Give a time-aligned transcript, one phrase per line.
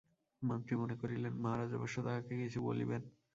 [0.41, 3.01] মন্ত্রী মনে করিলেন, মহারাজ অবশ্য তাঁহাকে কিছু বলিবেন।